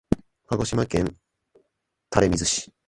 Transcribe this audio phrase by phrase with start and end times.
[0.47, 1.15] 鹿児島県
[2.11, 2.73] 垂水市